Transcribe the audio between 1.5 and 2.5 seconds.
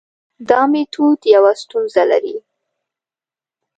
ستونزه لري.